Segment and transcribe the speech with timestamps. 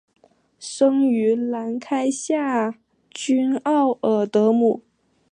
[0.57, 2.73] 生于兰开夏
[3.11, 4.81] 郡奥尔德姆。